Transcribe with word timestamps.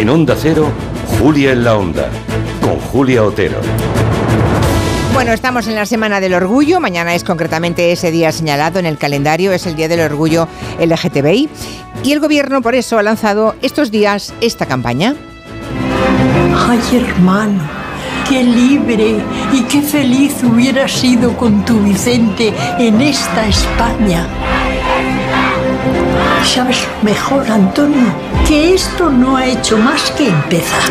En 0.00 0.08
Onda 0.08 0.34
Cero, 0.34 0.72
Julia 1.18 1.52
en 1.52 1.62
la 1.62 1.76
Onda, 1.76 2.08
con 2.62 2.80
Julia 2.80 3.22
Otero. 3.22 3.58
Bueno, 5.12 5.34
estamos 5.34 5.66
en 5.66 5.74
la 5.74 5.84
Semana 5.84 6.20
del 6.20 6.32
Orgullo. 6.32 6.80
Mañana 6.80 7.14
es 7.14 7.22
concretamente 7.22 7.92
ese 7.92 8.10
día 8.10 8.32
señalado 8.32 8.78
en 8.78 8.86
el 8.86 8.96
calendario, 8.96 9.52
es 9.52 9.66
el 9.66 9.76
Día 9.76 9.88
del 9.88 10.00
Orgullo 10.00 10.48
LGTBI. 10.78 11.50
Y 12.02 12.12
el 12.12 12.20
gobierno 12.20 12.62
por 12.62 12.74
eso 12.74 12.98
ha 12.98 13.02
lanzado 13.02 13.54
estos 13.60 13.90
días 13.90 14.32
esta 14.40 14.64
campaña. 14.64 15.16
Ay, 16.66 16.80
hermano, 16.96 17.60
qué 18.26 18.42
libre 18.42 19.16
y 19.52 19.64
qué 19.64 19.82
feliz 19.82 20.42
hubiera 20.42 20.88
sido 20.88 21.36
con 21.36 21.62
tu 21.66 21.78
Vicente 21.78 22.54
en 22.78 23.02
esta 23.02 23.46
España. 23.46 24.26
¿Sabes 26.44 26.78
mejor, 27.02 27.48
Antonio? 27.50 28.12
Que 28.46 28.74
esto 28.74 29.10
no 29.10 29.36
ha 29.36 29.46
hecho 29.46 29.78
más 29.78 30.10
que 30.12 30.28
empezar. 30.28 30.90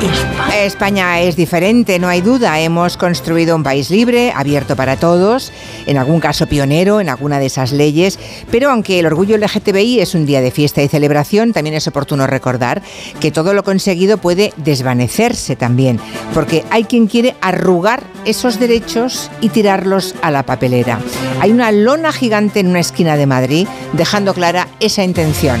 España. 0.00 0.62
España 0.62 1.20
es 1.20 1.36
diferente, 1.36 1.98
no 1.98 2.08
hay 2.08 2.20
duda. 2.20 2.60
Hemos 2.60 2.96
construido 2.96 3.56
un 3.56 3.62
país 3.62 3.90
libre, 3.90 4.32
abierto 4.34 4.76
para 4.76 4.96
todos, 4.96 5.52
en 5.86 5.96
algún 5.96 6.20
caso 6.20 6.46
pionero 6.46 7.00
en 7.00 7.08
alguna 7.08 7.38
de 7.38 7.46
esas 7.46 7.72
leyes. 7.72 8.18
Pero 8.50 8.70
aunque 8.70 9.00
el 9.00 9.06
orgullo 9.06 9.36
LGTBI 9.38 10.00
es 10.00 10.14
un 10.14 10.26
día 10.26 10.40
de 10.40 10.50
fiesta 10.50 10.82
y 10.82 10.88
celebración, 10.88 11.52
también 11.52 11.74
es 11.74 11.86
oportuno 11.88 12.26
recordar 12.26 12.82
que 13.20 13.30
todo 13.30 13.54
lo 13.54 13.64
conseguido 13.64 14.18
puede 14.18 14.52
desvanecerse 14.56 15.56
también, 15.56 16.00
porque 16.34 16.64
hay 16.70 16.84
quien 16.84 17.06
quiere 17.06 17.34
arrugar 17.40 18.04
esos 18.24 18.60
derechos 18.60 19.30
y 19.40 19.48
tirarlos 19.48 20.14
a 20.22 20.30
la 20.30 20.44
papelera. 20.44 21.00
Hay 21.40 21.50
una 21.50 21.72
lona 21.72 22.12
gigante 22.12 22.60
en 22.60 22.68
una 22.68 22.80
esquina 22.80 23.16
de 23.16 23.26
Madrid 23.26 23.66
dejando 23.92 24.34
clara 24.34 24.68
esa 24.82 25.04
intención. 25.04 25.60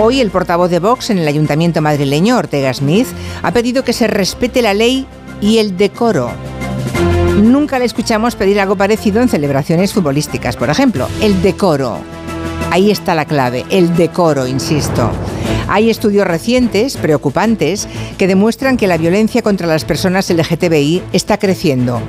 Hoy 0.00 0.20
el 0.20 0.30
portavoz 0.30 0.70
de 0.70 0.78
Vox 0.78 1.10
en 1.10 1.18
el 1.18 1.28
Ayuntamiento 1.28 1.82
madrileño, 1.82 2.38
Ortega 2.38 2.72
Smith, 2.72 3.08
ha 3.42 3.52
pedido 3.52 3.84
que 3.84 3.92
se 3.92 4.06
respete 4.06 4.62
la 4.62 4.72
ley 4.72 5.06
y 5.40 5.58
el 5.58 5.76
decoro. 5.76 6.30
Nunca 7.42 7.78
le 7.78 7.84
escuchamos 7.84 8.36
pedir 8.36 8.60
algo 8.60 8.76
parecido 8.76 9.20
en 9.20 9.28
celebraciones 9.28 9.92
futbolísticas, 9.92 10.56
por 10.56 10.70
ejemplo, 10.70 11.08
el 11.20 11.42
decoro. 11.42 11.98
Ahí 12.70 12.90
está 12.90 13.14
la 13.14 13.24
clave, 13.24 13.64
el 13.70 13.94
decoro, 13.96 14.46
insisto. 14.46 15.10
Hay 15.68 15.90
estudios 15.90 16.26
recientes, 16.26 16.96
preocupantes, 16.96 17.88
que 18.16 18.26
demuestran 18.26 18.76
que 18.76 18.86
la 18.86 18.96
violencia 18.96 19.42
contra 19.42 19.66
las 19.66 19.84
personas 19.84 20.30
LGTBI 20.30 21.02
está 21.12 21.38
creciendo. 21.38 22.00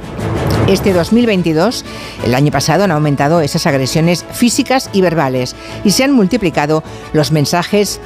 Este 0.67 0.93
2022, 0.93 1.83
el 2.23 2.33
año 2.33 2.49
pasado, 2.49 2.85
han 2.85 2.91
aumentado 2.91 3.41
esas 3.41 3.67
agresiones 3.67 4.25
físicas 4.31 4.89
y 4.93 5.01
verbales 5.01 5.57
y 5.83 5.91
se 5.91 6.05
han 6.05 6.13
multiplicado 6.13 6.85
los 7.11 7.33
mensajes 7.33 7.99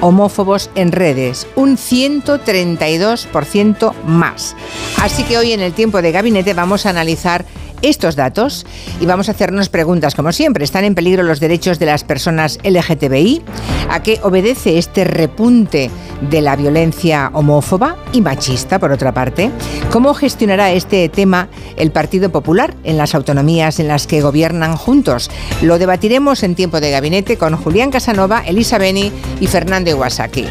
homófobos 0.00 0.68
en 0.74 0.90
redes, 0.90 1.46
un 1.54 1.76
132% 1.76 3.94
más. 4.04 4.56
Así 5.00 5.22
que 5.22 5.38
hoy 5.38 5.52
en 5.52 5.60
el 5.60 5.74
tiempo 5.74 6.02
de 6.02 6.10
gabinete 6.10 6.54
vamos 6.54 6.86
a 6.86 6.90
analizar 6.90 7.44
estos 7.82 8.16
datos 8.16 8.64
y 9.00 9.06
vamos 9.06 9.28
a 9.28 9.32
hacernos 9.32 9.68
preguntas 9.68 10.14
como 10.14 10.32
siempre. 10.32 10.64
¿Están 10.64 10.84
en 10.84 10.94
peligro 10.94 11.22
los 11.22 11.40
derechos 11.40 11.78
de 11.78 11.86
las 11.86 12.04
personas 12.04 12.58
LGTBI? 12.64 13.42
¿A 13.90 14.02
qué 14.02 14.20
obedece 14.22 14.78
este 14.78 15.04
repunte 15.04 15.90
de 16.30 16.40
la 16.40 16.56
violencia 16.56 17.30
homófoba 17.34 17.96
y 18.12 18.20
machista, 18.20 18.78
por 18.78 18.92
otra 18.92 19.12
parte? 19.12 19.50
¿Cómo 19.90 20.14
gestionará 20.14 20.72
este 20.72 21.08
tema 21.08 21.48
el 21.76 21.90
Partido 21.90 22.30
Popular 22.30 22.74
en 22.84 22.96
las 22.96 23.14
autonomías 23.14 23.80
en 23.80 23.88
las 23.88 24.06
que 24.06 24.22
gobiernan 24.22 24.76
juntos? 24.76 25.30
Lo 25.60 25.78
debatiremos 25.78 26.42
en 26.42 26.54
tiempo 26.54 26.80
de 26.80 26.90
gabinete 26.90 27.36
con 27.36 27.56
Julián 27.56 27.90
Casanova, 27.90 28.42
Elisa 28.46 28.78
Beni 28.78 29.12
y 29.40 29.46
Fernando 29.46 29.90
Iwasaki. 29.90 30.46